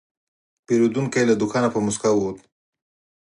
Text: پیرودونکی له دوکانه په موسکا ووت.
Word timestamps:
پیرودونکی 0.65 1.23
له 1.29 1.35
دوکانه 1.41 1.69
په 1.71 1.79
موسکا 1.85 2.09
ووت. 2.13 2.37